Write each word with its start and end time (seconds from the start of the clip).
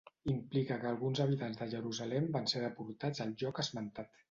Implica 0.31 0.77
que 0.83 0.89
alguns 0.91 1.21
habitants 1.25 1.59
de 1.61 1.67
Jerusalem 1.75 2.27
van 2.39 2.51
ser 2.55 2.65
deportats 2.65 3.25
al 3.27 3.37
lloc 3.45 3.65
esmentat. 3.69 4.15